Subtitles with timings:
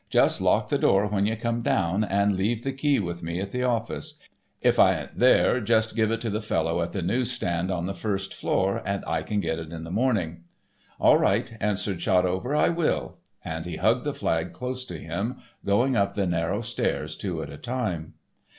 [0.09, 3.51] "Just lock the door when you come down, and leave the key with me at
[3.51, 4.17] the office.
[4.59, 7.85] If I ain't there, just give it to the fellow at the news stand on
[7.85, 10.45] the first floor, and I can get it in the morning."
[10.99, 15.95] "All right," answered Shotover, "I will," and he hugged the flag close to him, going
[15.95, 18.15] up the narrow stairs two at a time.